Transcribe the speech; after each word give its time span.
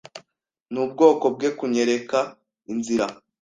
Nubwoko 0.71 1.25
bwe 1.35 1.49
kunyereka 1.57 2.19
inzira. 2.71 3.05